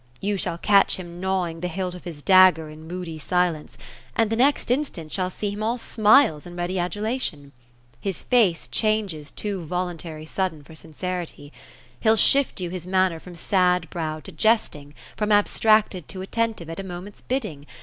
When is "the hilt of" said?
1.59-2.05